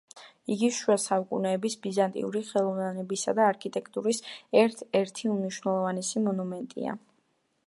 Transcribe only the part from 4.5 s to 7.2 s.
ერთ-ერთი უმნიშვნელოვანესი მონუმენტია.